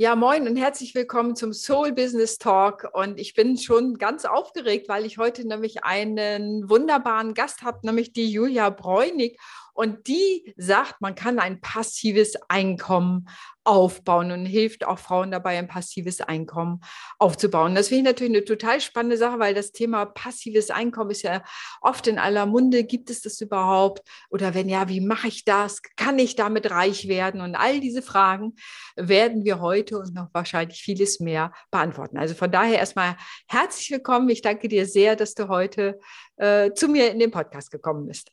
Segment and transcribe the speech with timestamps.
[0.00, 2.88] Ja, moin und herzlich willkommen zum Soul Business Talk.
[2.92, 8.12] Und ich bin schon ganz aufgeregt, weil ich heute nämlich einen wunderbaren Gast habe, nämlich
[8.12, 9.40] die Julia Bräunig.
[9.78, 13.28] Und die sagt, man kann ein passives Einkommen
[13.62, 16.80] aufbauen und hilft auch Frauen dabei, ein passives Einkommen
[17.20, 17.76] aufzubauen.
[17.76, 21.44] Das finde ich natürlich eine total spannende Sache, weil das Thema passives Einkommen ist ja
[21.80, 22.82] oft in aller Munde.
[22.82, 24.02] Gibt es das überhaupt?
[24.30, 25.80] Oder wenn ja, wie mache ich das?
[25.94, 27.40] Kann ich damit reich werden?
[27.40, 28.56] Und all diese Fragen
[28.96, 32.18] werden wir heute und noch wahrscheinlich vieles mehr beantworten.
[32.18, 33.16] Also von daher erstmal
[33.46, 34.28] herzlich willkommen.
[34.28, 36.00] Ich danke dir sehr, dass du heute
[36.36, 38.32] äh, zu mir in den Podcast gekommen bist.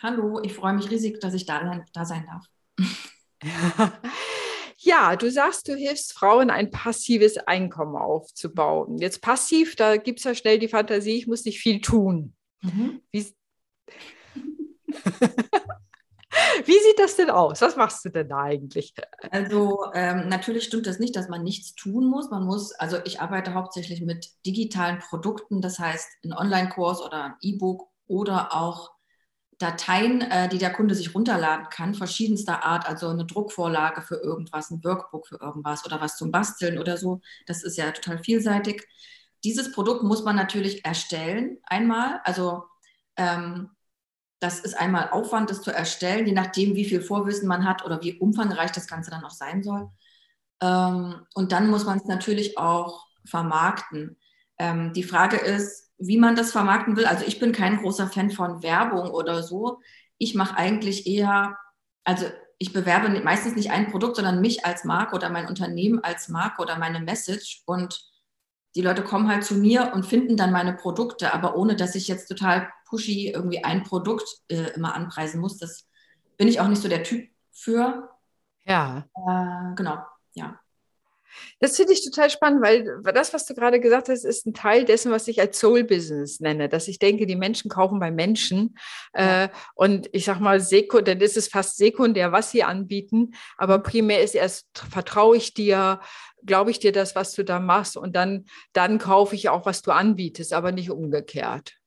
[0.00, 2.44] Hallo, ich freue mich riesig, dass ich da, da sein darf.
[4.80, 8.96] Ja, du sagst, du hilfst Frauen, ein passives Einkommen aufzubauen.
[8.98, 12.32] Jetzt passiv, da gibt es ja schnell die Fantasie, ich muss nicht viel tun.
[12.62, 13.02] Mhm.
[13.10, 13.26] Wie,
[16.64, 17.60] Wie sieht das denn aus?
[17.60, 18.94] Was machst du denn da eigentlich?
[19.30, 22.30] Also ähm, natürlich stimmt das nicht, dass man nichts tun muss.
[22.30, 27.34] Man muss, also ich arbeite hauptsächlich mit digitalen Produkten, das heißt ein Online-Kurs oder ein
[27.40, 28.92] E-Book oder auch
[29.58, 34.70] Dateien, äh, die der Kunde sich runterladen kann, verschiedenster Art, also eine Druckvorlage für irgendwas,
[34.70, 37.20] ein Workbook für irgendwas oder was zum Basteln oder so.
[37.46, 38.86] Das ist ja total vielseitig.
[39.44, 42.20] Dieses Produkt muss man natürlich erstellen einmal.
[42.24, 42.64] Also
[43.16, 43.70] ähm,
[44.40, 48.00] das ist einmal Aufwand, das zu erstellen, je nachdem, wie viel Vorwissen man hat oder
[48.02, 49.90] wie umfangreich das Ganze dann auch sein soll.
[50.60, 54.16] Ähm, und dann muss man es natürlich auch vermarkten.
[54.58, 57.06] Ähm, die Frage ist, wie man das vermarkten will.
[57.06, 59.80] Also ich bin kein großer Fan von Werbung oder so.
[60.16, 61.56] Ich mache eigentlich eher,
[62.04, 62.26] also
[62.58, 66.62] ich bewerbe meistens nicht ein Produkt, sondern mich als Marke oder mein Unternehmen als Marke
[66.62, 67.62] oder meine Message.
[67.66, 68.00] Und
[68.74, 72.08] die Leute kommen halt zu mir und finden dann meine Produkte, aber ohne dass ich
[72.08, 75.58] jetzt total pushy irgendwie ein Produkt äh, immer anpreisen muss.
[75.58, 75.88] Das
[76.36, 78.08] bin ich auch nicht so der Typ für.
[78.64, 79.04] Ja.
[79.14, 79.98] Äh, genau,
[80.34, 80.60] ja.
[81.60, 84.84] Das finde ich total spannend, weil das, was du gerade gesagt hast, ist ein Teil
[84.84, 86.68] dessen, was ich als Soul Business nenne.
[86.68, 88.76] Dass ich denke, die Menschen kaufen bei Menschen.
[89.14, 89.44] Ja.
[89.44, 93.34] Äh, und ich sage mal, sekundär, dann ist es fast sekundär, was sie anbieten.
[93.56, 96.00] Aber primär ist erst, vertraue ich dir,
[96.44, 97.96] glaube ich dir das, was du da machst.
[97.96, 101.78] Und dann, dann kaufe ich auch, was du anbietest, aber nicht umgekehrt.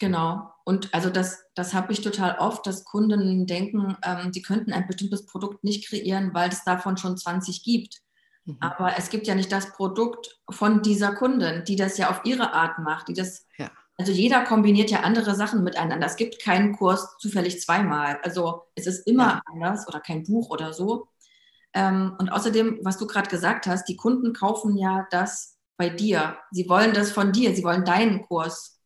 [0.00, 0.50] Genau.
[0.64, 4.86] Und also das, das habe ich total oft, dass Kunden denken, ähm, die könnten ein
[4.86, 8.00] bestimmtes Produkt nicht kreieren, weil es davon schon 20 gibt.
[8.50, 8.56] Mhm.
[8.60, 12.52] Aber es gibt ja nicht das Produkt von dieser Kundin, die das ja auf ihre
[12.52, 13.70] Art macht, die das, ja.
[13.96, 16.06] also jeder kombiniert ja andere Sachen miteinander.
[16.06, 18.18] Es gibt keinen Kurs zufällig zweimal.
[18.22, 19.42] Also es ist immer ja.
[19.52, 21.08] anders oder kein Buch oder so.
[21.72, 26.36] Ähm, und außerdem, was du gerade gesagt hast, die Kunden kaufen ja das bei dir.
[26.50, 28.80] Sie wollen das von dir, sie wollen deinen Kurs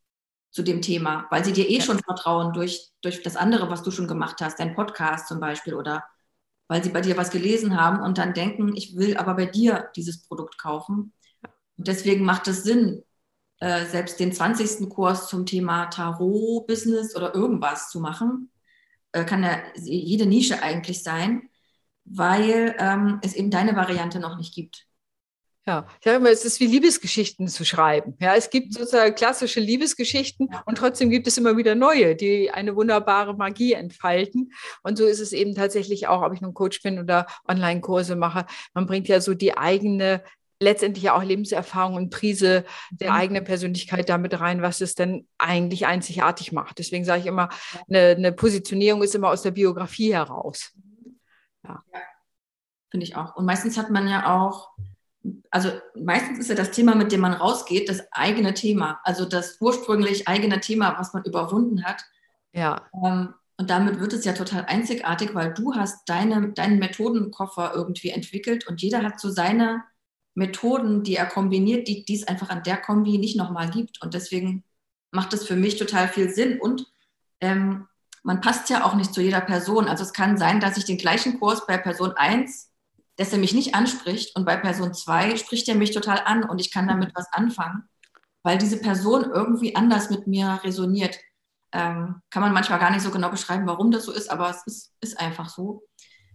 [0.51, 1.81] zu dem Thema, weil sie dir eh ja.
[1.81, 5.75] schon vertrauen durch, durch das andere, was du schon gemacht hast, dein Podcast zum Beispiel
[5.75, 6.05] oder
[6.69, 9.91] weil sie bei dir was gelesen haben und dann denken, ich will aber bei dir
[9.97, 11.13] dieses Produkt kaufen.
[11.77, 13.03] Und deswegen macht es Sinn,
[13.59, 14.89] äh, selbst den 20.
[14.89, 18.51] Kurs zum Thema Tarot-Business oder irgendwas zu machen.
[19.13, 21.49] Äh, kann ja jede Nische eigentlich sein,
[22.05, 24.87] weil ähm, es eben deine Variante noch nicht gibt.
[25.67, 28.15] Ja, ich sage immer, es ist wie Liebesgeschichten zu schreiben.
[28.21, 30.63] Ja, es gibt sozusagen klassische Liebesgeschichten ja.
[30.67, 34.53] und trotzdem gibt es immer wieder neue, die eine wunderbare Magie entfalten.
[34.83, 38.45] Und so ist es eben tatsächlich auch, ob ich nun Coach bin oder Online-Kurse mache.
[38.75, 40.23] Man bringt ja so die eigene
[40.61, 43.17] letztendlich auch Lebenserfahrung und Prise der mhm.
[43.17, 46.79] eigenen Persönlichkeit damit rein, was es denn eigentlich einzigartig macht.
[46.79, 47.49] Deswegen sage ich immer,
[47.89, 50.73] eine, eine Positionierung ist immer aus der Biografie heraus.
[51.65, 51.83] Ja.
[51.93, 52.01] ja.
[52.91, 53.35] Finde ich auch.
[53.37, 54.69] Und meistens hat man ja auch
[55.55, 59.59] also meistens ist ja das Thema, mit dem man rausgeht, das eigene Thema, also das
[59.61, 62.05] ursprünglich eigene Thema, was man überwunden hat.
[62.53, 62.83] Ja.
[63.05, 68.11] Ähm, und damit wird es ja total einzigartig, weil du hast deine, deinen Methodenkoffer irgendwie
[68.11, 69.85] entwickelt und jeder hat so seine
[70.35, 74.03] Methoden, die er kombiniert, die, es einfach an der Kombi nicht nochmal gibt.
[74.03, 74.65] Und deswegen
[75.13, 76.61] macht es für mich total viel Sinn.
[76.61, 76.85] Und
[77.41, 77.87] ähm,
[78.25, 79.87] man passt ja auch nicht zu jeder Person.
[79.87, 82.74] Also es kann sein, dass ich den gleichen Kurs bei Person 1
[83.17, 86.61] dass er mich nicht anspricht und bei Person 2 spricht er mich total an und
[86.61, 87.89] ich kann damit was anfangen,
[88.43, 91.19] weil diese Person irgendwie anders mit mir resoniert.
[91.73, 94.63] Ähm, kann man manchmal gar nicht so genau beschreiben, warum das so ist, aber es
[94.67, 95.83] ist, ist einfach so.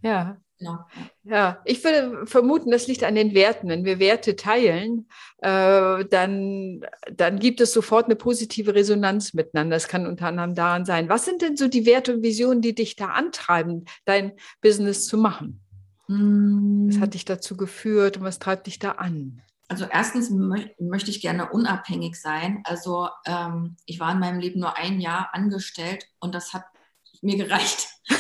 [0.02, 0.38] Ja.
[0.60, 0.78] Genau.
[1.24, 3.70] Ja, ich würde vermuten, das liegt an den Werten.
[3.70, 6.82] Wenn wir Werte teilen, äh, dann,
[7.14, 9.78] dann gibt es sofort eine positive Resonanz miteinander.
[9.78, 11.08] Das kann unter anderem daran sein.
[11.08, 15.18] Was sind denn so die Werte und Visionen, die dich da antreiben, dein Business zu
[15.18, 15.62] machen?
[17.00, 17.12] Was hat hm.
[17.12, 19.42] dich dazu geführt und was treibt dich da an?
[19.68, 22.62] Also erstens mö möchte ich gerne unabhängig sein.
[22.66, 26.66] Also ähm, ich war in meinem Leben nur ein Jahr angestellt und das hat
[27.22, 27.88] mir gereicht.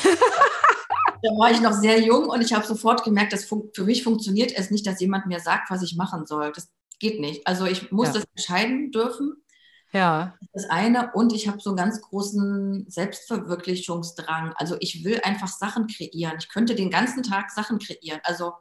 [1.21, 4.53] Da war ich noch sehr jung und ich habe sofort gemerkt, dass für mich funktioniert
[4.55, 6.53] es nicht, dass jemand mir sagt, was ich machen soll.
[6.53, 7.45] Das geht nicht.
[7.45, 8.13] Also ich muss ja.
[8.13, 9.43] das entscheiden dürfen.
[9.91, 10.35] Ja.
[10.53, 11.11] Das eine.
[11.13, 14.53] Und ich habe so einen ganz großen Selbstverwirklichungsdrang.
[14.55, 16.37] Also ich will einfach Sachen kreieren.
[16.39, 18.21] Ich könnte den ganzen Tag Sachen kreieren.
[18.23, 18.53] Also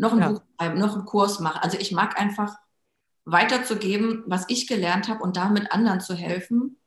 [0.00, 0.28] noch ein ja.
[0.30, 1.60] Buch schreiben, noch einen Kurs machen.
[1.62, 2.56] Also ich mag einfach
[3.24, 6.78] weiterzugeben, was ich gelernt habe und damit anderen zu helfen.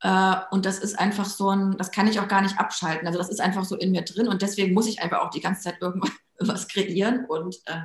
[0.00, 3.06] Äh, und das ist einfach so ein, das kann ich auch gar nicht abschalten.
[3.06, 5.40] Also das ist einfach so in mir drin und deswegen muss ich einfach auch die
[5.40, 7.26] ganze Zeit irgendwas kreieren.
[7.26, 7.82] Und äh,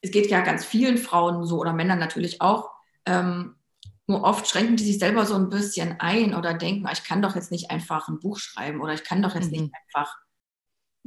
[0.00, 2.70] es geht ja ganz vielen Frauen so oder Männern natürlich auch.
[3.06, 3.54] Ähm,
[4.08, 7.22] nur oft schränken die sich selber so ein bisschen ein oder denken, ah, ich kann
[7.22, 9.62] doch jetzt nicht einfach ein Buch schreiben oder ich kann doch jetzt mhm.
[9.62, 10.16] nicht einfach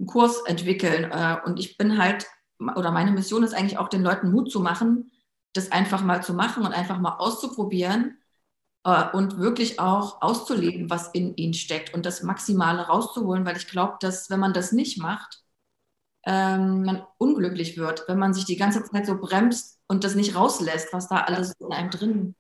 [0.01, 1.09] einen Kurs entwickeln.
[1.12, 2.27] Äh, und ich bin halt,
[2.59, 5.12] oder meine Mission ist eigentlich auch den Leuten Mut zu machen,
[5.53, 8.18] das einfach mal zu machen und einfach mal auszuprobieren
[8.83, 13.68] äh, und wirklich auch auszuleben, was in ihnen steckt und das Maximale rauszuholen, weil ich
[13.68, 15.44] glaube, dass wenn man das nicht macht,
[16.25, 20.36] ähm, man unglücklich wird, wenn man sich die ganze Zeit so bremst und das nicht
[20.36, 22.36] rauslässt, was da alles in einem drin,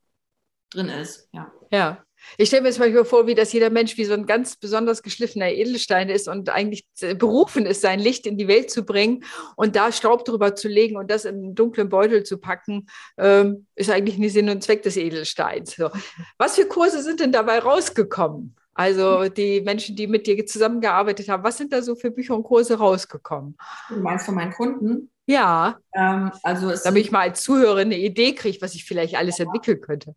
[0.71, 1.29] drin ist.
[1.31, 1.51] Ja.
[1.71, 2.03] ja.
[2.37, 5.03] Ich stelle mir jetzt mal vor, wie das jeder Mensch wie so ein ganz besonders
[5.03, 6.85] geschliffener Edelstein ist und eigentlich
[7.17, 9.23] berufen ist, sein Licht in die Welt zu bringen
[9.55, 12.87] und da Staub drüber zu legen und das in einen dunklen Beutel zu packen,
[13.17, 15.75] ähm, ist eigentlich nicht Sinn und Zweck des Edelsteins.
[15.75, 15.89] So.
[16.37, 18.55] Was für Kurse sind denn dabei rausgekommen?
[18.73, 22.43] Also die Menschen, die mit dir zusammengearbeitet haben, was sind da so für Bücher und
[22.43, 23.57] Kurse rausgekommen?
[23.89, 25.11] Du meinst von meinen Kunden?
[25.25, 25.77] Ja.
[25.93, 29.81] Ähm, also Damit ich mal als Zuhörer eine Idee kriege, was ich vielleicht alles entwickeln
[29.81, 30.15] könnte.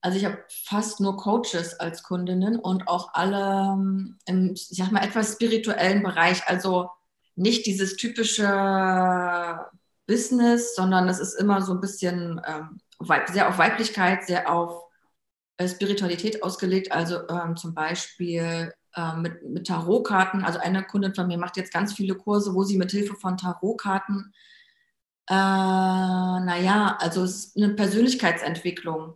[0.00, 4.92] Also ich habe fast nur Coaches als Kundinnen und auch alle ähm, im, ich sag
[4.92, 6.46] mal, etwas spirituellen Bereich.
[6.46, 6.88] Also
[7.34, 9.58] nicht dieses typische
[10.06, 12.80] Business, sondern das ist immer so ein bisschen ähm,
[13.32, 14.84] sehr auf Weiblichkeit, sehr auf
[15.56, 16.92] äh, Spiritualität ausgelegt.
[16.92, 20.44] Also ähm, zum Beispiel äh, mit, mit Tarotkarten.
[20.44, 23.36] Also eine Kundin von mir macht jetzt ganz viele Kurse, wo sie mit Hilfe von
[23.36, 24.32] Tarotkarten,
[25.28, 29.14] äh, naja, also es ist eine Persönlichkeitsentwicklung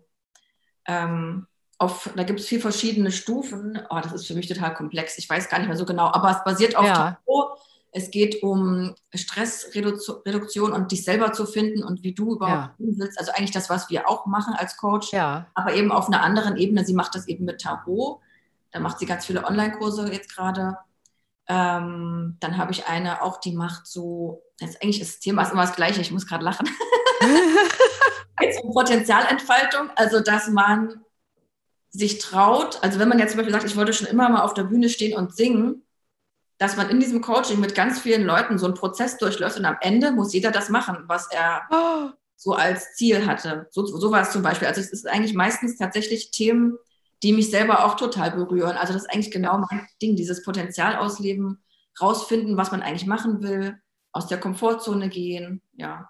[0.87, 1.47] ähm,
[1.79, 3.81] auf, da gibt es vier verschiedene Stufen.
[3.91, 5.19] Oh, das ist für mich total komplex.
[5.19, 7.19] Ich weiß gar nicht mehr so genau, aber es basiert auf ja.
[7.27, 7.59] Tarot.
[7.91, 12.99] Es geht um Stressreduktion und dich selber zu finden und wie du überhaupt ja.
[12.99, 13.19] willst.
[13.19, 15.47] Also eigentlich das, was wir auch machen als Coach, ja.
[15.55, 16.87] aber eben auf einer anderen Ebene.
[16.87, 18.21] Sie macht das eben mit Tarot.
[18.71, 20.79] Da macht sie ganz viele Online-Kurse jetzt gerade.
[21.49, 25.53] Ähm, dann habe ich eine auch, die macht so, jetzt eigentlich ist das Thema ist
[25.53, 26.69] immer das gleiche, ich muss gerade lachen.
[28.53, 31.05] Jetzt um Potenzialentfaltung, also dass man
[31.91, 34.55] sich traut, also wenn man jetzt zum Beispiel sagt, ich wollte schon immer mal auf
[34.55, 35.85] der Bühne stehen und singen,
[36.59, 39.77] dass man in diesem Coaching mit ganz vielen Leuten so einen Prozess durchläuft und am
[39.81, 41.63] Ende muss jeder das machen, was er
[42.37, 43.69] so als Ziel hatte.
[43.71, 44.69] So, so war es zum Beispiel.
[44.69, 46.79] Also es ist eigentlich meistens tatsächlich Themen,
[47.23, 48.77] die mich selber auch total berühren.
[48.77, 51.63] Also das ist eigentlich genau mein Ding, dieses Potenzial ausleben,
[52.01, 53.77] rausfinden, was man eigentlich machen will,
[54.13, 56.09] aus der Komfortzone gehen, ja.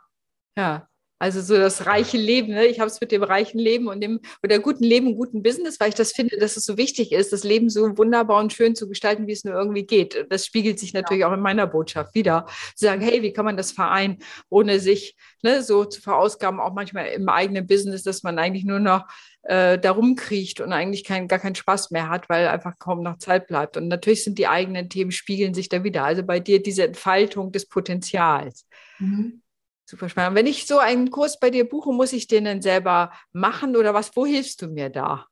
[0.56, 0.89] Ja,
[1.23, 2.53] also so das reiche Leben.
[2.53, 2.67] Ne?
[2.67, 5.91] Ich habe es mit dem reichen Leben und dem oder guten Leben, guten Business, weil
[5.91, 8.89] ich das finde, dass es so wichtig ist, das Leben so wunderbar und schön zu
[8.89, 10.27] gestalten, wie es nur irgendwie geht.
[10.31, 11.29] Das spiegelt sich natürlich ja.
[11.29, 12.47] auch in meiner Botschaft wieder.
[12.75, 15.15] Zu sagen, hey, wie kann man das vereinen, ohne sich
[15.45, 19.05] ne, so zu verausgaben, auch manchmal im eigenen Business, dass man eigentlich nur noch
[19.43, 23.19] äh, darum kriecht und eigentlich kein, gar keinen Spaß mehr hat, weil einfach kaum noch
[23.19, 23.77] Zeit bleibt.
[23.77, 26.03] Und natürlich sind die eigenen Themen, spiegeln sich da wieder.
[26.03, 28.67] Also bei dir diese Entfaltung des Potenzials.
[28.99, 29.43] Mhm.
[29.84, 30.36] Super spannend.
[30.36, 33.94] Wenn ich so einen Kurs bei dir buche, muss ich den dann selber machen oder
[33.94, 34.15] was?
[34.17, 35.27] Wo hilfst du mir da?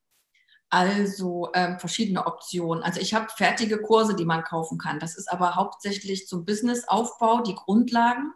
[0.71, 2.85] Also ähm, verschiedene Optionen.
[2.85, 5.01] Also ich habe fertige Kurse, die man kaufen kann.
[5.01, 8.33] Das ist aber hauptsächlich zum Businessaufbau, die Grundlagen.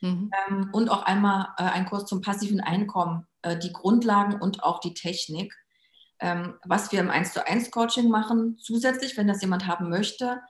[0.00, 0.30] Mhm.
[0.48, 4.80] Ähm, und auch einmal äh, ein Kurs zum passiven Einkommen, äh, die Grundlagen und auch
[4.80, 5.54] die Technik.
[6.20, 10.40] Ähm, was wir im 1 zu 1 Coaching machen, zusätzlich, wenn das jemand haben möchte,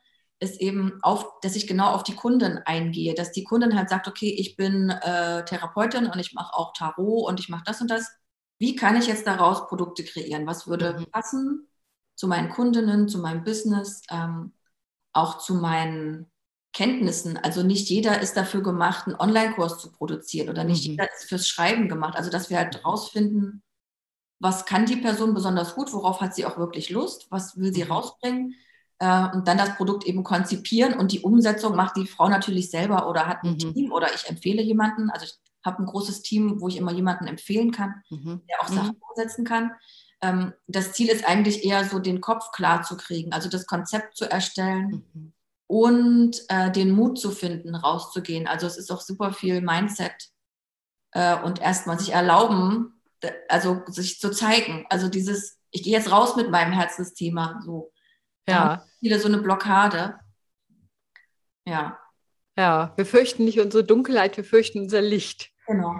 [0.40, 4.06] ist eben auf, dass ich genau auf die Kunden eingehe, dass die Kundin halt sagt,
[4.06, 7.90] okay, ich bin äh, Therapeutin und ich mache auch Tarot und ich mache das und
[7.90, 8.08] das.
[8.58, 10.46] Wie kann ich jetzt daraus Produkte kreieren?
[10.46, 11.06] Was würde mhm.
[11.10, 11.68] passen
[12.14, 14.52] zu meinen Kundinnen, zu meinem Business, ähm,
[15.12, 16.30] auch zu meinen
[16.72, 17.36] Kenntnissen?
[17.36, 20.92] Also nicht jeder ist dafür gemacht, einen Online-Kurs zu produzieren oder nicht mhm.
[20.92, 22.16] jeder ist fürs Schreiben gemacht.
[22.16, 23.64] Also dass wir halt rausfinden,
[24.40, 27.84] was kann die Person besonders gut, worauf hat sie auch wirklich Lust, was will sie
[27.84, 27.90] mhm.
[27.90, 28.54] rausbringen
[28.98, 33.08] äh, und dann das Produkt eben konzipieren und die Umsetzung macht die Frau natürlich selber
[33.08, 33.74] oder hat ein mhm.
[33.74, 35.10] Team oder ich empfehle jemanden.
[35.10, 38.42] Also ich habe ein großes Team, wo ich immer jemanden empfehlen kann, mhm.
[38.48, 39.02] der auch Sachen mhm.
[39.08, 39.72] umsetzen kann.
[40.20, 44.16] Ähm, das Ziel ist eigentlich eher so, den Kopf klar zu kriegen, also das Konzept
[44.16, 45.32] zu erstellen mhm.
[45.66, 48.48] und äh, den Mut zu finden, rauszugehen.
[48.48, 50.30] Also es ist auch super viel Mindset
[51.12, 53.00] äh, und erstmal sich erlauben,
[53.48, 54.86] also sich zu zeigen.
[54.90, 57.92] Also dieses, ich gehe jetzt raus mit meinem Herzensthema, so
[58.52, 58.84] ja.
[59.00, 60.18] Viele so eine Blockade.
[61.66, 61.98] Ja.
[62.56, 65.50] Ja, wir fürchten nicht unsere Dunkelheit, wir fürchten unser Licht.
[65.66, 65.94] Genau.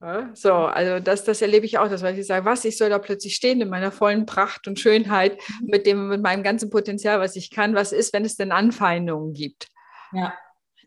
[0.00, 2.98] Ja, so, also das, das erlebe ich auch, dass ich sage, was, ich soll da
[2.98, 5.66] plötzlich stehen in meiner vollen Pracht und Schönheit mhm.
[5.66, 7.74] mit dem, mit meinem ganzen Potenzial, was ich kann.
[7.74, 9.68] Was ist, wenn es denn Anfeindungen gibt?
[10.12, 10.34] Ja.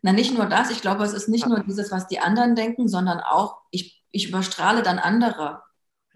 [0.02, 2.88] Na, nicht nur das, ich glaube, es ist nicht nur dieses, was die anderen denken,
[2.88, 5.62] sondern auch, ich, ich überstrahle dann andere.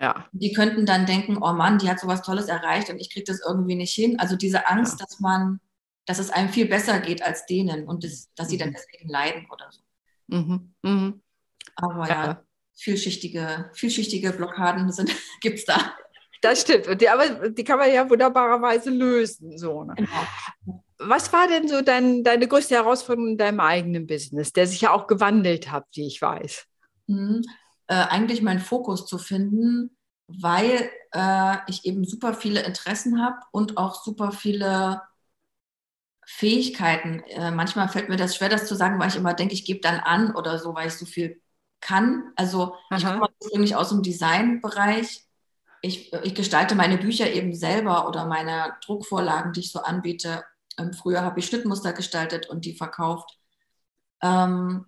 [0.00, 0.26] Ja.
[0.32, 3.24] Die könnten dann denken, oh Mann, die hat so was Tolles erreicht und ich kriege
[3.26, 4.18] das irgendwie nicht hin.
[4.18, 5.06] Also diese Angst, ja.
[5.06, 5.60] dass man,
[6.06, 8.74] dass es einem viel besser geht als denen und das, dass sie dann mhm.
[8.74, 9.80] deswegen leiden oder so.
[10.26, 10.74] Mhm.
[10.82, 11.22] Mhm.
[11.76, 12.26] Aber ja.
[12.26, 12.42] ja,
[12.76, 14.92] vielschichtige, vielschichtige Blockaden
[15.40, 15.94] gibt es da.
[16.40, 16.88] Das stimmt.
[16.88, 19.56] Und die, aber die kann man ja wunderbarerweise lösen.
[19.56, 19.94] So, ne?
[19.96, 20.80] genau.
[20.98, 24.92] Was war denn so dein, deine größte Herausforderung in deinem eigenen Business, der sich ja
[24.92, 26.66] auch gewandelt hat, wie ich weiß?
[27.88, 27.96] Mhm.
[27.96, 33.76] Äh, eigentlich meinen Fokus zu finden, weil äh, ich eben super viele Interessen habe und
[33.78, 35.02] auch super viele
[36.26, 37.20] Fähigkeiten.
[37.28, 39.80] Äh, manchmal fällt mir das schwer, das zu sagen, weil ich immer denke, ich gebe
[39.80, 41.40] dann an oder so, weil ich so viel
[41.80, 42.32] kann.
[42.36, 42.96] Also Aha.
[42.96, 45.24] ich komme ursprünglich aus dem Designbereich.
[45.82, 50.44] Ich, ich gestalte meine Bücher eben selber oder meine Druckvorlagen, die ich so anbiete.
[50.78, 53.38] Ähm, früher habe ich Schnittmuster gestaltet und die verkauft.
[54.22, 54.86] Ähm,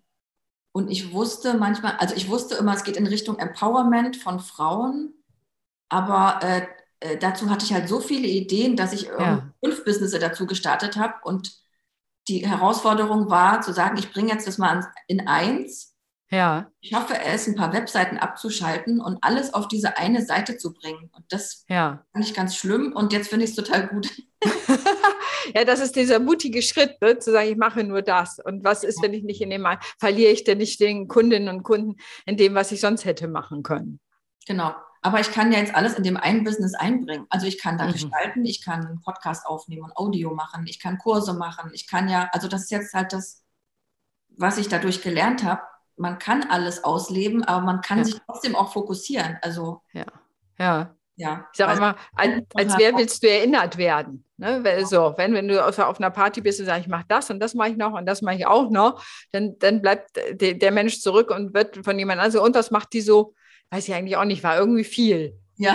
[0.76, 5.14] und ich wusste manchmal, also ich wusste immer, es geht in Richtung Empowerment von Frauen,
[5.88, 6.66] aber äh,
[7.00, 9.50] äh dazu hatte ich halt so viele Ideen, dass ich ja.
[9.64, 11.14] fünf Businesses dazu gestartet habe.
[11.24, 11.50] Und
[12.28, 15.95] die Herausforderung war zu sagen, ich bringe jetzt das mal in eins
[16.30, 16.70] ja.
[16.80, 21.08] Ich schaffe es, ein paar Webseiten abzuschalten und alles auf diese eine Seite zu bringen.
[21.12, 22.04] Und das ja.
[22.12, 24.10] fand ich ganz schlimm und jetzt finde ich es total gut.
[25.54, 27.18] ja, das ist dieser mutige Schritt, ne?
[27.18, 28.38] zu sagen, ich mache nur das.
[28.44, 29.66] Und was ist, wenn ich nicht in dem,
[29.98, 33.62] verliere ich denn nicht den Kundinnen und Kunden in dem, was ich sonst hätte machen
[33.62, 34.00] können?
[34.46, 34.74] Genau.
[35.02, 37.26] Aber ich kann ja jetzt alles in dem einen Business einbringen.
[37.30, 37.92] Also ich kann da mhm.
[37.92, 42.08] gestalten, ich kann einen Podcast aufnehmen und Audio machen, ich kann Kurse machen, ich kann
[42.08, 43.44] ja, also das ist jetzt halt das,
[44.30, 45.62] was ich dadurch gelernt habe
[45.96, 48.04] man kann alles ausleben, aber man kann ja.
[48.04, 49.38] sich trotzdem auch fokussieren.
[49.42, 50.06] Also ja,
[50.58, 50.96] ja.
[51.18, 54.22] Ja, ich sage immer, als, als wer willst du erinnert werden?
[54.36, 54.84] Ne?
[54.84, 57.40] So, wenn, wenn du auf, auf einer Party bist und sagst, ich mache das und
[57.40, 60.70] das mache ich noch und das mache ich auch noch, dann, dann bleibt der, der
[60.72, 63.34] Mensch zurück und wird von jemand anderem, und was macht die so?
[63.70, 65.38] Weiß ich eigentlich auch nicht, war irgendwie viel.
[65.56, 65.74] Ja.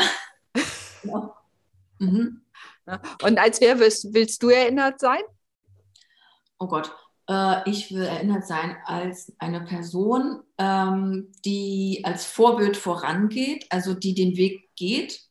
[1.02, 1.36] genau.
[1.98, 2.42] mhm.
[3.24, 5.22] Und als wer willst, willst du erinnert sein?
[6.60, 6.96] Oh Gott,
[7.32, 14.14] äh, ich will erinnert sein als eine Person, ähm, die als Vorbild vorangeht, also die
[14.14, 15.22] den Weg geht,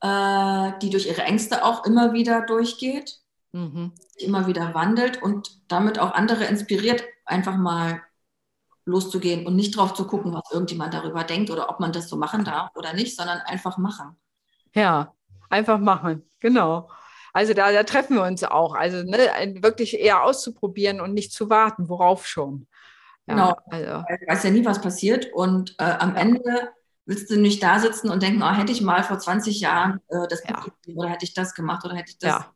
[0.00, 3.20] äh, die durch ihre Ängste auch immer wieder durchgeht,
[3.52, 3.92] mhm.
[4.18, 8.02] immer wieder wandelt und damit auch andere inspiriert, einfach mal
[8.84, 12.16] loszugehen und nicht drauf zu gucken, was irgendjemand darüber denkt oder ob man das so
[12.16, 14.16] machen darf oder nicht, sondern einfach machen.
[14.74, 15.12] Ja,
[15.50, 16.88] einfach machen, genau.
[17.36, 18.74] Also da, da treffen wir uns auch.
[18.74, 19.18] Also ne,
[19.60, 22.66] wirklich eher auszuprobieren und nicht zu warten, worauf schon.
[23.26, 23.56] Ja, genau.
[23.66, 24.04] Also.
[24.08, 25.34] Du weißt ja nie, was passiert.
[25.34, 26.40] Und äh, am Ende
[27.04, 30.26] willst du nicht da sitzen und denken, oh, hätte ich mal vor 20 Jahren äh,
[30.30, 30.64] das ja.
[30.94, 32.30] oder hätte ich das gemacht oder hätte ich das.
[32.30, 32.54] Ja.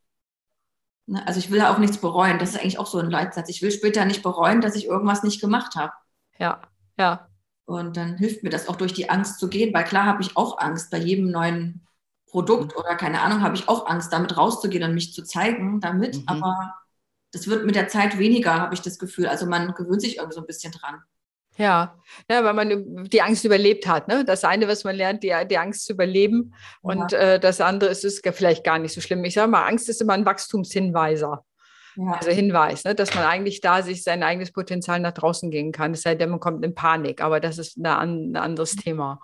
[1.05, 2.39] Ne, also ich will ja auch nichts bereuen.
[2.39, 3.49] Das ist eigentlich auch so ein Leitsatz.
[3.49, 5.93] Ich will später nicht bereuen, dass ich irgendwas nicht gemacht habe.
[6.39, 6.59] Ja,
[6.97, 7.27] ja.
[7.65, 10.35] Und dann hilft mir das auch durch die Angst zu gehen, weil klar habe ich
[10.35, 11.85] auch Angst bei jedem neuen
[12.31, 12.79] Produkt mhm.
[12.79, 16.17] oder keine Ahnung, habe ich auch Angst, damit rauszugehen und mich zu zeigen damit.
[16.17, 16.23] Mhm.
[16.27, 16.73] Aber
[17.31, 19.27] das wird mit der Zeit weniger, habe ich das Gefühl.
[19.27, 21.03] Also man gewöhnt sich irgendwie so ein bisschen dran.
[21.57, 24.07] Ja, ja, weil man die Angst überlebt hat.
[24.07, 24.23] Ne?
[24.23, 26.53] Das eine, was man lernt, die, die Angst zu überleben.
[26.81, 27.19] Und ja.
[27.19, 29.23] äh, das andere ist, ist vielleicht gar nicht so schlimm.
[29.25, 31.43] Ich sage mal, Angst ist immer ein Wachstumshinweiser.
[31.97, 32.11] Ja.
[32.13, 32.95] Also Hinweis, ne?
[32.95, 35.91] dass man eigentlich da sich sein eigenes Potenzial nach draußen gehen kann.
[35.91, 39.19] Es sei denn, man kommt in Panik, aber das ist ein anderes Thema.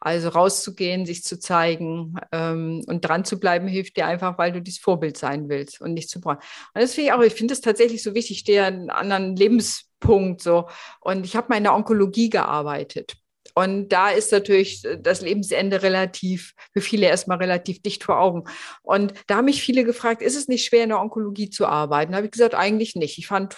[0.00, 4.62] Also rauszugehen, sich zu zeigen ähm, und dran zu bleiben, hilft dir einfach, weil du
[4.62, 6.38] dieses Vorbild sein willst und nicht zu brauchen.
[6.74, 8.90] Und das finde ich auch, ich finde es tatsächlich so wichtig, ich stehe an einem
[8.90, 10.68] anderen Lebenspunkt so.
[11.00, 13.16] Und ich habe mal in der Onkologie gearbeitet.
[13.58, 18.44] Und da ist natürlich das Lebensende relativ, für viele erstmal relativ dicht vor Augen.
[18.82, 22.12] Und da haben mich viele gefragt, ist es nicht schwer, in der Onkologie zu arbeiten?
[22.12, 23.16] Da habe ich gesagt, eigentlich nicht.
[23.16, 23.56] Ich fand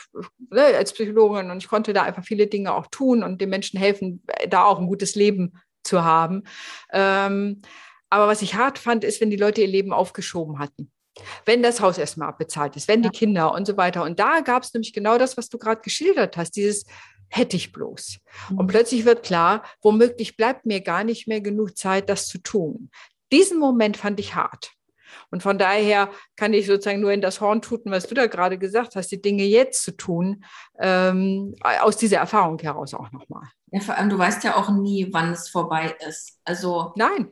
[0.51, 3.79] ne, als Psychologin und ich konnte da einfach viele Dinge auch tun und den Menschen
[3.79, 5.55] helfen, da auch ein gutes Leben
[5.88, 6.45] zu haben.
[6.92, 7.62] Ähm,
[8.11, 10.90] aber was ich hart fand, ist, wenn die Leute ihr Leben aufgeschoben hatten.
[11.45, 13.11] Wenn das Haus erstmal abbezahlt ist, wenn ja.
[13.11, 14.04] die Kinder und so weiter.
[14.04, 16.85] Und da gab es nämlich genau das, was du gerade geschildert hast, dieses
[17.28, 18.18] hätte ich bloß.
[18.50, 18.59] Mhm.
[18.59, 22.90] Und plötzlich wird klar, womöglich bleibt mir gar nicht mehr genug Zeit, das zu tun.
[23.33, 24.73] Diesen Moment fand ich hart.
[25.31, 28.59] Und von daher kann ich sozusagen nur in das Horn tuten, was du da gerade
[28.59, 30.45] gesagt hast, die Dinge jetzt zu tun,
[30.79, 33.45] ähm, aus dieser Erfahrung heraus auch nochmal.
[33.71, 36.38] Ja, vor allem, du weißt ja auch nie, wann es vorbei ist.
[36.45, 37.29] Also nein.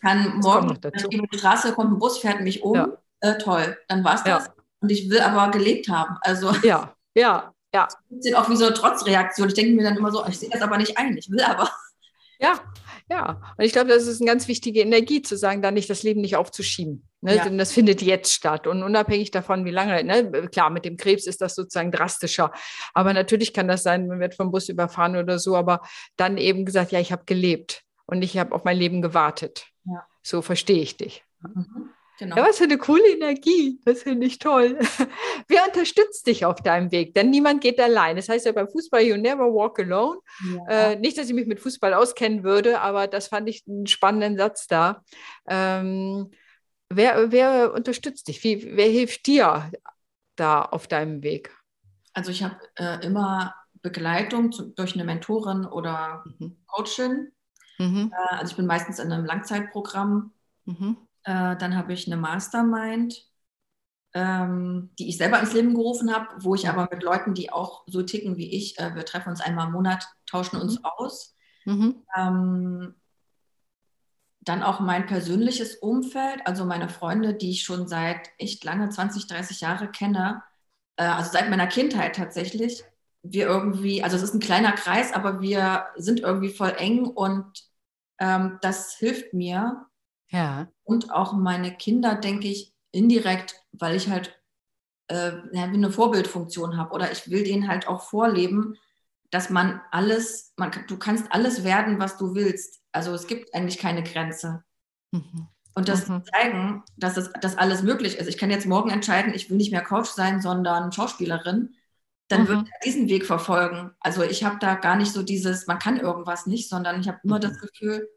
[0.00, 2.74] Kann morgen auf die Straße kommt ein Bus, fährt mich um.
[2.74, 2.88] Ja.
[3.20, 4.46] Äh, toll, dann war es das.
[4.46, 4.52] Ja.
[4.80, 6.16] und ich will aber gelebt haben.
[6.20, 7.88] Also ja, ja, ja.
[8.10, 9.48] Das ist auch wie so eine Trotzreaktion.
[9.48, 11.68] Ich denke mir dann immer so, ich sehe das aber nicht ein, ich will aber.
[12.40, 12.60] Ja,
[13.10, 13.40] ja.
[13.56, 16.20] Und ich glaube, das ist eine ganz wichtige Energie, zu sagen, da nicht das Leben
[16.20, 17.08] nicht aufzuschieben.
[17.20, 17.36] Ne?
[17.36, 17.44] Ja.
[17.44, 18.66] Denn das findet jetzt statt.
[18.66, 20.48] Und unabhängig davon, wie lange, ne?
[20.48, 22.52] klar, mit dem Krebs ist das sozusagen drastischer.
[22.94, 25.80] Aber natürlich kann das sein, man wird vom Bus überfahren oder so, aber
[26.16, 29.66] dann eben gesagt, ja, ich habe gelebt und ich habe auf mein Leben gewartet.
[29.84, 30.06] Ja.
[30.22, 31.24] So verstehe ich dich.
[31.40, 31.90] Mhm.
[32.18, 32.36] Genau.
[32.36, 33.80] Ja, was für eine coole Energie.
[33.84, 34.76] Das finde ich toll.
[35.48, 37.14] Wer unterstützt dich auf deinem Weg?
[37.14, 38.16] Denn niemand geht allein.
[38.16, 40.18] Das heißt ja beim Fußball, you never walk alone.
[40.52, 40.90] Ja.
[40.90, 44.36] Äh, nicht, dass ich mich mit Fußball auskennen würde, aber das fand ich einen spannenden
[44.36, 45.04] Satz da.
[45.46, 46.32] Ähm,
[46.88, 48.42] wer, wer unterstützt dich?
[48.42, 49.70] Wie, wer hilft dir
[50.34, 51.56] da auf deinem Weg?
[52.14, 56.56] Also ich habe äh, immer Begleitung zu, durch eine Mentorin oder mhm.
[56.66, 57.30] Coachin.
[57.78, 58.12] Mhm.
[58.12, 60.32] Äh, also ich bin meistens in einem Langzeitprogramm.
[60.64, 63.28] Mhm äh, dann habe ich eine Mastermind,
[64.14, 67.84] ähm, die ich selber ins Leben gerufen habe, wo ich aber mit Leuten, die auch
[67.86, 70.84] so ticken wie ich, äh, wir treffen uns einmal im Monat, tauschen uns mhm.
[70.84, 71.36] aus.
[71.64, 72.04] Mhm.
[72.16, 72.94] Ähm,
[74.40, 79.26] dann auch mein persönliches Umfeld, also meine Freunde, die ich schon seit echt lange, 20,
[79.26, 80.42] 30 Jahre kenne,
[80.96, 82.82] äh, also seit meiner Kindheit tatsächlich.
[83.22, 87.46] Wir irgendwie, also es ist ein kleiner Kreis, aber wir sind irgendwie voll eng und
[88.18, 89.87] ähm, das hilft mir,
[90.30, 90.68] ja.
[90.84, 94.38] Und auch meine Kinder, denke ich, indirekt, weil ich halt
[95.08, 98.76] äh, eine Vorbildfunktion habe oder ich will denen halt auch vorleben,
[99.30, 102.80] dass man alles, man, du kannst alles werden, was du willst.
[102.92, 104.64] Also es gibt eigentlich keine Grenze.
[105.12, 105.48] Mhm.
[105.74, 106.22] Und das mhm.
[106.24, 108.26] zeigen, dass das dass alles möglich ist.
[108.26, 111.74] Ich kann jetzt morgen entscheiden, ich will nicht mehr Coach sein, sondern Schauspielerin.
[112.28, 112.48] Dann mhm.
[112.48, 113.92] würde ich diesen Weg verfolgen.
[114.00, 117.20] Also ich habe da gar nicht so dieses, man kann irgendwas nicht, sondern ich habe
[117.22, 117.60] immer das mhm.
[117.60, 118.08] Gefühl,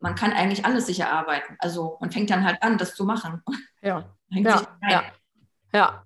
[0.00, 1.56] man kann eigentlich alles sich erarbeiten.
[1.58, 3.42] Also man fängt dann halt an, das zu machen.
[3.82, 5.04] Ja, ja, ja.
[5.72, 6.04] ja.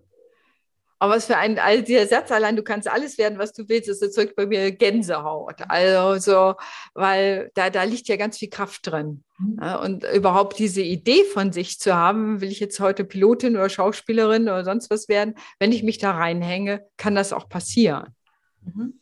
[1.01, 3.89] Aber was für ein, also dieser Satz allein, du kannst alles werden, was du willst,
[3.89, 5.57] das erzeugt bei mir Gänsehaut.
[5.69, 6.55] Also so,
[6.95, 9.25] weil da, da liegt ja ganz viel Kraft drin.
[9.39, 9.59] Mhm.
[9.83, 14.45] Und überhaupt diese Idee von sich zu haben, will ich jetzt heute Pilotin oder Schauspielerin
[14.45, 18.15] oder sonst was werden, wenn ich mich da reinhänge, kann das auch passieren.
[18.63, 19.01] Mhm.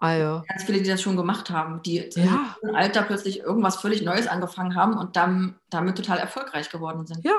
[0.00, 0.42] Also.
[0.48, 2.56] Ganz viele, die das schon gemacht haben, die ja.
[2.62, 7.22] im Alter plötzlich irgendwas völlig Neues angefangen haben und dann damit total erfolgreich geworden sind.
[7.22, 7.34] Ja,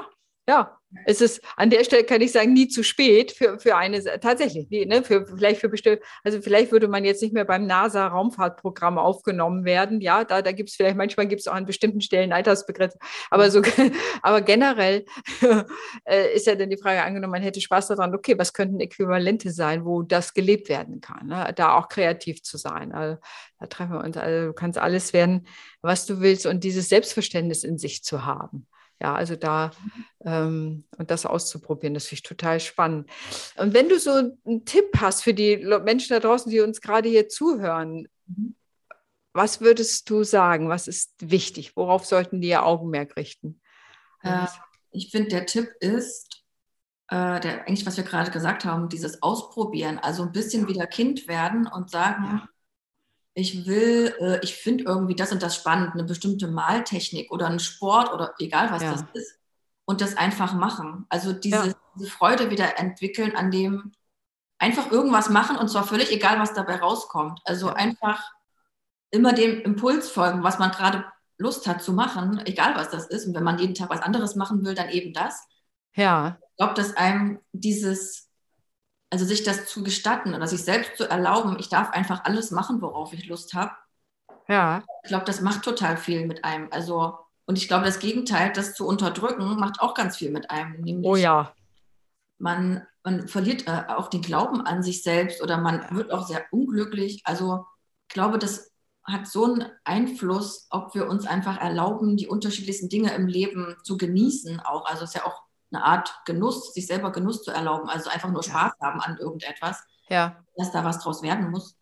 [0.47, 4.01] ja, es ist an der Stelle, kann ich sagen, nie zu spät für, für eine,
[4.19, 8.97] tatsächlich, ne, für, vielleicht für bestimmte, also vielleicht würde man jetzt nicht mehr beim NASA-Raumfahrtprogramm
[8.97, 10.01] aufgenommen werden.
[10.01, 12.99] Ja, da, da gibt es vielleicht, manchmal gibt es auch an bestimmten Stellen Altersbegrenzung.
[13.29, 13.61] Aber, so,
[14.21, 15.05] aber generell
[16.05, 19.51] äh, ist ja dann die Frage angenommen, man hätte Spaß daran, okay, was könnten Äquivalente
[19.51, 21.53] sein, wo das gelebt werden kann, ne?
[21.55, 22.91] da auch kreativ zu sein.
[22.91, 23.17] Also,
[23.59, 25.47] da treffen wir uns, also du kannst alles werden,
[25.81, 28.67] was du willst und dieses Selbstverständnis in sich zu haben.
[29.01, 29.71] Ja, also da
[30.23, 33.09] ähm, und das auszuprobieren, das finde ich total spannend.
[33.57, 37.09] Und wenn du so einen Tipp hast für die Menschen da draußen, die uns gerade
[37.09, 38.55] hier zuhören, mhm.
[39.33, 40.69] was würdest du sagen?
[40.69, 41.75] Was ist wichtig?
[41.75, 43.59] Worauf sollten die ihr Augenmerk richten?
[44.21, 44.45] Äh,
[44.91, 46.43] ich finde, der Tipp ist,
[47.07, 51.27] äh, der, eigentlich, was wir gerade gesagt haben, dieses Ausprobieren, also ein bisschen wieder Kind
[51.27, 52.47] werden und sagen, ja
[53.33, 57.59] ich will, äh, ich finde irgendwie das und das spannend, eine bestimmte Maltechnik oder einen
[57.59, 58.91] Sport oder egal was ja.
[58.91, 59.39] das ist
[59.85, 61.05] und das einfach machen.
[61.09, 61.73] Also diese, ja.
[61.95, 63.93] diese, Freude wieder entwickeln an dem
[64.59, 67.41] einfach irgendwas machen und zwar völlig egal, was dabei rauskommt.
[67.45, 67.73] Also ja.
[67.73, 68.31] einfach
[69.11, 71.05] immer dem Impuls folgen, was man gerade
[71.37, 73.25] Lust hat zu machen, egal was das ist.
[73.25, 75.43] Und wenn man jeden Tag was anderes machen will, dann eben das.
[75.95, 76.37] Ja.
[76.51, 78.29] Ich glaube, dass einem dieses
[79.11, 82.81] also sich das zu gestatten oder sich selbst zu erlauben, ich darf einfach alles machen,
[82.81, 83.71] worauf ich Lust habe.
[84.47, 84.83] Ja.
[85.03, 86.69] Ich glaube, das macht total viel mit einem.
[86.71, 90.79] Also, und ich glaube, das Gegenteil, das zu unterdrücken, macht auch ganz viel mit einem.
[90.81, 91.53] Nämlich oh ja.
[92.37, 96.45] Man, man verliert äh, auch den Glauben an sich selbst oder man wird auch sehr
[96.51, 97.21] unglücklich.
[97.25, 97.65] Also,
[98.07, 98.71] ich glaube, das
[99.03, 103.97] hat so einen Einfluss, ob wir uns einfach erlauben, die unterschiedlichsten Dinge im Leben zu
[103.97, 104.85] genießen auch.
[104.85, 108.29] Also, es ist ja auch eine Art Genuss, sich selber Genuss zu erlauben, also einfach
[108.29, 108.87] nur Spaß ja.
[108.87, 110.43] haben an irgendetwas, ja.
[110.55, 111.77] dass da was draus werden muss.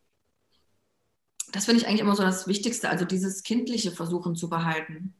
[1.52, 5.19] Das finde ich eigentlich immer so das Wichtigste, also dieses kindliche Versuchen zu behalten.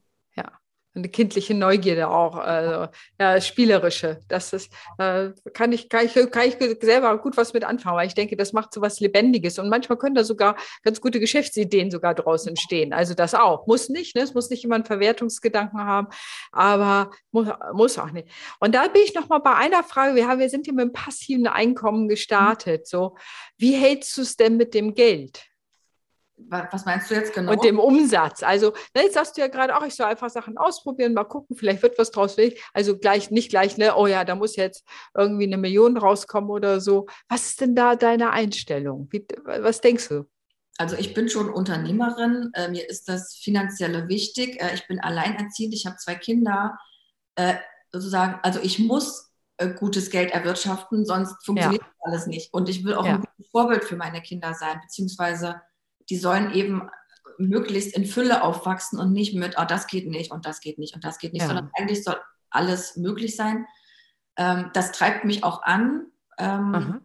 [0.92, 4.22] Eine kindliche Neugierde auch, also, ja, spielerische.
[4.26, 8.08] Das ist, äh, kann, ich, kann, ich, kann ich selber gut was mit anfangen, weil
[8.08, 9.60] ich denke, das macht so was Lebendiges.
[9.60, 12.92] Und manchmal können da sogar ganz gute Geschäftsideen sogar draus entstehen.
[12.92, 13.68] Also das auch.
[13.68, 14.22] Muss nicht, ne?
[14.22, 16.08] es muss nicht immer einen Verwertungsgedanken haben,
[16.50, 18.28] aber muss, muss auch nicht.
[18.58, 20.16] Und da bin ich nochmal bei einer Frage.
[20.16, 22.88] Wir, haben, wir sind hier mit dem passiven Einkommen gestartet.
[22.88, 23.16] So,
[23.58, 25.49] wie hältst du es denn mit dem Geld?
[26.48, 27.52] Was meinst du jetzt genau?
[27.52, 28.42] Und dem Umsatz.
[28.42, 31.56] Also, ne, jetzt sagst du ja gerade auch, ich soll einfach Sachen ausprobieren, mal gucken,
[31.56, 32.36] vielleicht wird was draus.
[32.72, 34.84] Also gleich, nicht gleich, ne, oh ja, da muss jetzt
[35.16, 37.06] irgendwie eine Million rauskommen oder so.
[37.28, 39.08] Was ist denn da deine Einstellung?
[39.10, 40.28] Wie, was denkst du?
[40.78, 44.60] Also ich bin schon Unternehmerin, äh, mir ist das Finanzielle wichtig.
[44.62, 46.78] Äh, ich bin alleinerziehend, ich habe zwei Kinder.
[47.34, 47.56] Äh,
[47.92, 51.88] sozusagen, also ich muss äh, gutes Geld erwirtschaften, sonst funktioniert ja.
[52.00, 52.54] alles nicht.
[52.54, 53.16] Und ich will auch ja.
[53.16, 55.60] ein gutes Vorbild für meine Kinder sein, beziehungsweise
[56.10, 56.88] die sollen eben
[57.38, 60.94] möglichst in Fülle aufwachsen und nicht mit, oh, das geht nicht und das geht nicht
[60.94, 61.48] und das geht nicht, ja.
[61.48, 62.16] sondern eigentlich soll
[62.50, 63.66] alles möglich sein.
[64.36, 66.06] Ähm, das treibt mich auch an.
[66.38, 67.00] Ähm,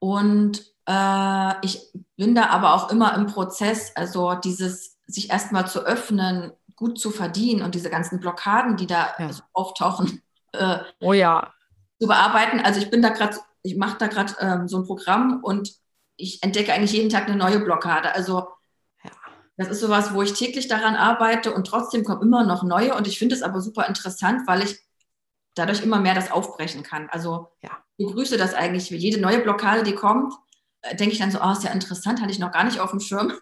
[0.00, 5.80] und äh, ich bin da aber auch immer im Prozess, also dieses sich erstmal zu
[5.80, 9.32] öffnen, gut zu verdienen und diese ganzen Blockaden, die da ja.
[9.32, 11.52] so auftauchen, äh, oh ja
[12.02, 12.58] zu bearbeiten.
[12.58, 15.72] Also ich bin da gerade, ich mache da gerade ähm, so ein Programm und
[16.16, 18.14] ich entdecke eigentlich jeden Tag eine neue Blockade.
[18.14, 18.48] Also
[19.04, 19.10] ja.
[19.56, 23.06] das ist sowas, wo ich täglich daran arbeite und trotzdem kommen immer noch neue und
[23.06, 24.78] ich finde es aber super interessant, weil ich
[25.54, 27.08] dadurch immer mehr das aufbrechen kann.
[27.10, 27.70] Also ja.
[27.96, 28.90] ich begrüße das eigentlich.
[28.90, 30.34] Jede neue Blockade, die kommt,
[30.82, 32.90] äh, denke ich dann so, oh, ist ja interessant, hatte ich noch gar nicht auf
[32.90, 33.32] dem Schirm.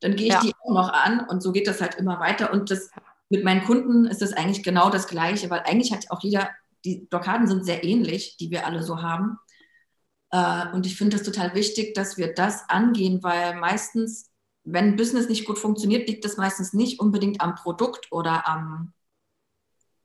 [0.00, 0.40] Dann gehe ich ja.
[0.40, 2.52] die auch noch an und so geht das halt immer weiter.
[2.52, 2.90] Und das
[3.30, 6.48] mit meinen Kunden ist das eigentlich genau das Gleiche, weil eigentlich hat auch jeder
[6.84, 9.38] die Blockaden sind sehr ähnlich, die wir alle so haben.
[10.30, 14.30] Äh, und ich finde es total wichtig, dass wir das angehen, weil meistens,
[14.64, 18.92] wenn Business nicht gut funktioniert, liegt das meistens nicht unbedingt am Produkt oder am,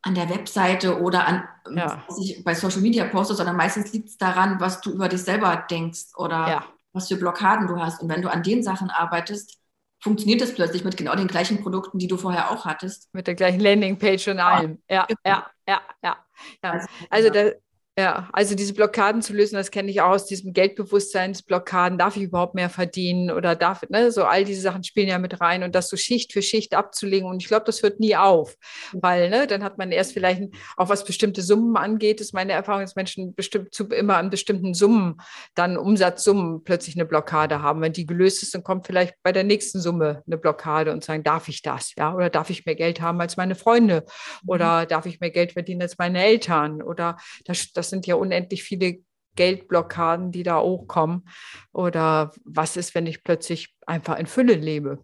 [0.01, 2.03] an der Webseite oder an, ja.
[2.43, 6.15] bei Social Media poste, sondern meistens liegt es daran, was du über dich selber denkst
[6.15, 6.65] oder ja.
[6.93, 8.01] was für Blockaden du hast.
[8.01, 9.59] Und wenn du an den Sachen arbeitest,
[10.03, 13.07] funktioniert das plötzlich mit genau den gleichen Produkten, die du vorher auch hattest.
[13.13, 14.81] Mit der gleichen Landingpage und allem.
[14.89, 16.17] Ja, ja, ja, ja.
[16.61, 16.71] ja.
[16.71, 17.51] Also, also da,
[17.95, 21.99] ja, also diese Blockaden zu lösen, das kenne ich auch aus diesem Geldbewusstseinsblockaden.
[21.99, 25.41] Darf ich überhaupt mehr verdienen oder darf, ne, so all diese Sachen spielen ja mit
[25.41, 27.29] rein und das so Schicht für Schicht abzulegen.
[27.29, 28.55] Und ich glaube, das hört nie auf,
[28.93, 30.41] weil, ne, dann hat man erst vielleicht
[30.75, 34.73] auch was bestimmte Summen angeht, ist meine Erfahrung, dass Menschen bestimmt zu, immer an bestimmten
[34.73, 35.21] Summen,
[35.53, 37.81] dann Umsatzsummen plötzlich eine Blockade haben.
[37.81, 41.23] Wenn die gelöst ist, dann kommt vielleicht bei der nächsten Summe eine Blockade und sagen,
[41.23, 41.93] darf ich das?
[41.95, 44.03] Ja, oder darf ich mehr Geld haben als meine Freunde?
[44.47, 44.87] Oder mhm.
[44.87, 46.81] darf ich mehr Geld verdienen als meine Eltern?
[46.81, 49.03] Oder das, das das sind ja unendlich viele
[49.35, 51.27] Geldblockaden, die da hochkommen.
[51.73, 55.03] Oder was ist, wenn ich plötzlich einfach in Fülle lebe?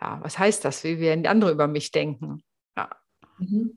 [0.00, 0.84] Ja, was heißt das?
[0.84, 2.44] Wie werden die anderen über mich denken?
[2.76, 2.88] Ja.
[3.38, 3.74] Mhm.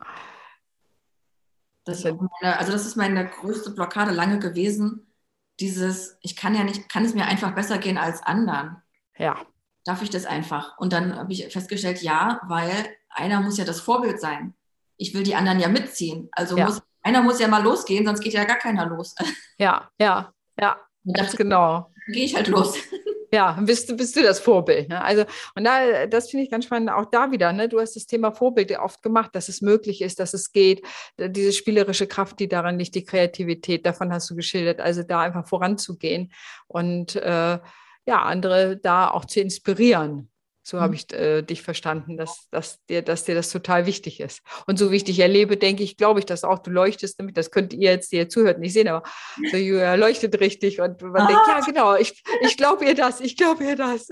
[1.84, 5.12] Das meine, also das ist meine größte Blockade lange gewesen.
[5.60, 8.78] Dieses, ich kann ja nicht, kann es mir einfach besser gehen als anderen.
[9.18, 9.46] Ja.
[9.84, 10.78] Darf ich das einfach?
[10.78, 12.72] Und dann habe ich festgestellt, ja, weil
[13.10, 14.54] einer muss ja das Vorbild sein.
[14.98, 16.30] Ich will die anderen ja mitziehen.
[16.32, 16.66] Also ja.
[16.66, 19.16] muss einer muss ja mal losgehen, sonst geht ja gar keiner los.
[19.58, 20.78] Ja, ja, ja,
[21.14, 21.94] ganz genau.
[22.08, 22.76] Gehe ich halt los.
[23.34, 24.88] Ja, bist du, bist du das Vorbild.
[24.88, 25.04] Ne?
[25.04, 27.68] Also, und da, das finde ich ganz spannend, auch da wieder, ne?
[27.68, 30.86] du hast das Thema Vorbild oft gemacht, dass es möglich ist, dass es geht,
[31.18, 35.46] diese spielerische Kraft, die daran liegt, die Kreativität, davon hast du geschildert, also da einfach
[35.46, 36.32] voranzugehen
[36.68, 37.60] und äh,
[38.06, 40.30] ja, andere da auch zu inspirieren.
[40.68, 40.96] So habe mhm.
[40.96, 44.42] ich äh, dich verstanden, dass, dass, dir, dass dir das total wichtig ist.
[44.66, 47.36] Und so wie ich dich erlebe, denke ich, glaube ich, dass auch du leuchtest, nämlich
[47.36, 49.08] das könnt ihr jetzt, die ihr zuhört, nicht sehen, aber
[49.52, 51.28] so, Julia leuchtet richtig und man ah.
[51.28, 54.08] denkt, ja, genau, ich, ich glaube ihr das, ich glaube ihr das.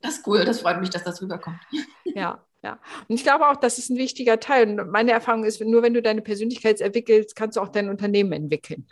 [0.00, 1.60] das ist cool, das freut mich, dass das rüberkommt.
[2.04, 2.78] Ja, ja,
[3.08, 4.68] und ich glaube auch, das ist ein wichtiger Teil.
[4.68, 8.32] Und meine Erfahrung ist, nur wenn du deine Persönlichkeit entwickelst, kannst du auch dein Unternehmen
[8.32, 8.86] entwickeln.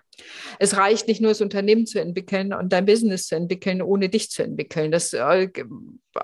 [0.59, 4.31] Es reicht nicht nur, das Unternehmen zu entwickeln und dein Business zu entwickeln, ohne dich
[4.31, 4.91] zu entwickeln.
[4.91, 5.49] Das, äh,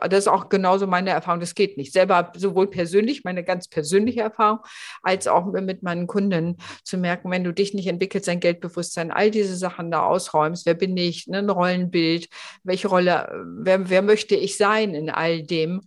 [0.08, 1.40] das ist auch genauso meine Erfahrung.
[1.40, 1.92] Das geht nicht.
[1.92, 4.60] Selber sowohl persönlich, meine ganz persönliche Erfahrung,
[5.02, 9.30] als auch mit meinen Kunden zu merken, wenn du dich nicht entwickelst, dein Geldbewusstsein, all
[9.30, 12.28] diese Sachen da ausräumst, wer bin ich, ne, ein Rollenbild,
[12.62, 15.82] welche Rolle, wer, wer möchte ich sein in all dem,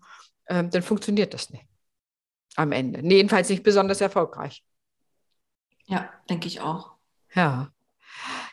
[0.48, 1.66] ähm, dann funktioniert das nicht
[2.56, 3.02] am Ende.
[3.04, 4.64] Nee, jedenfalls nicht besonders erfolgreich.
[5.86, 6.92] Ja, denke ich auch.
[7.34, 7.72] Ja.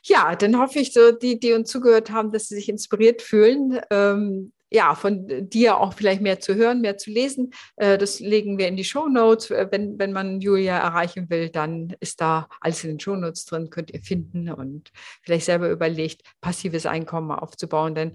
[0.02, 3.80] Ja, dann hoffe ich, so die, die uns zugehört haben, dass sie sich inspiriert fühlen,
[3.90, 7.52] ähm, ja, von dir auch vielleicht mehr zu hören, mehr zu lesen.
[7.76, 9.50] Äh, das legen wir in die Show Notes.
[9.50, 13.44] Äh, wenn, wenn man Julia erreichen will, dann ist da alles in den Show Notes
[13.44, 14.90] drin, könnt ihr finden und
[15.22, 17.94] vielleicht selber überlegt, passives Einkommen aufzubauen.
[17.94, 18.12] Denn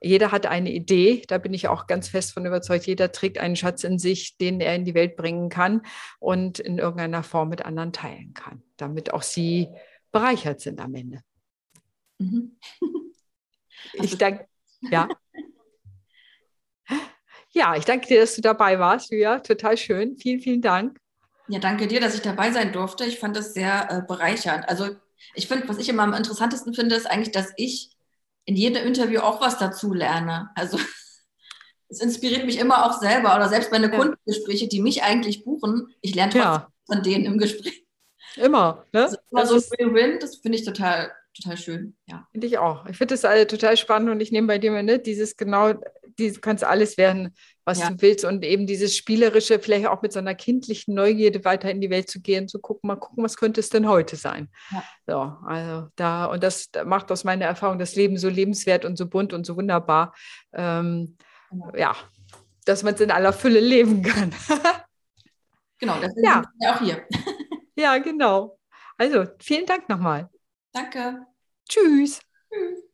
[0.00, 2.86] jeder hat eine Idee, da bin ich auch ganz fest von überzeugt.
[2.86, 5.82] Jeder trägt einen Schatz in sich, den er in die Welt bringen kann
[6.18, 9.68] und in irgendeiner Form mit anderen teilen kann, damit auch sie
[10.10, 11.20] bereichert sind am Ende.
[12.18, 12.56] Mhm.
[13.94, 14.46] Ich danke,
[14.90, 15.08] ja.
[17.52, 19.40] Ja, ich danke dir, dass du dabei warst, Julia.
[19.40, 20.16] Total schön.
[20.16, 20.98] Vielen, vielen Dank.
[21.48, 23.04] Ja, danke dir, dass ich dabei sein durfte.
[23.04, 24.68] Ich fand das sehr äh, bereichernd.
[24.68, 24.90] Also
[25.34, 27.90] ich finde, was ich immer am interessantesten finde, ist eigentlich, dass ich
[28.44, 30.50] in jedem Interview auch was dazu lerne.
[30.54, 30.78] Also
[31.88, 33.96] es inspiriert mich immer auch selber oder selbst meine ja.
[33.96, 36.68] Kundengespräche, die mich eigentlich buchen, ich lerne trotzdem ja.
[36.86, 37.84] von denen im Gespräch.
[38.36, 39.02] Immer, ne?
[39.04, 41.96] Also immer das so Win-Win, das finde ich total, total schön.
[42.06, 42.28] Ja.
[42.30, 42.86] Finde ich auch.
[42.86, 45.74] Ich finde das alle total spannend und ich nehme bei dir mal, ne, dieses genau,
[46.28, 47.90] du kannst alles werden, was ja.
[47.90, 51.80] du willst und eben dieses spielerische, vielleicht auch mit so einer kindlichen Neugierde weiter in
[51.80, 54.48] die Welt zu gehen, zu gucken, mal gucken, was könnte es denn heute sein.
[54.70, 54.84] Ja.
[55.06, 59.06] So, also da, und das macht aus meiner Erfahrung das Leben so lebenswert und so
[59.06, 60.14] bunt und so wunderbar.
[60.52, 61.16] Ähm,
[61.50, 61.72] genau.
[61.76, 61.96] Ja,
[62.64, 64.32] dass man es in aller Fülle leben kann.
[65.78, 66.42] genau, das ist ja.
[66.68, 67.04] auch hier.
[67.76, 68.58] Ja, genau.
[68.98, 70.28] Also, vielen Dank nochmal.
[70.72, 71.24] Danke.
[71.66, 72.20] Tschüss.
[72.52, 72.89] Tschüss.